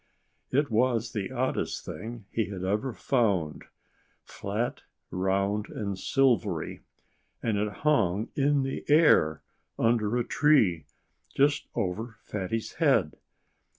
[0.49, 3.65] It was the oddest thing he had ever found
[4.23, 4.81] flat,
[5.11, 6.79] round, and silvery;
[7.43, 9.43] and it hung in the air,
[9.77, 10.85] under a tree,
[11.35, 13.17] just over Fatty's head.